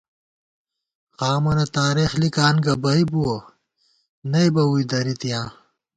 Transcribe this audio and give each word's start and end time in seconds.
قامَنہ 1.19 1.65
تارېخ 1.75 2.11
لِکان 2.23 2.55
گہ 2.65 2.73
بئ 2.83 3.01
بُوَہ 3.11 3.35
نئ 4.31 4.47
بہ 4.55 4.63
ووئی 4.67 4.85
درِی 4.89 5.15
تِیاں 5.21 5.47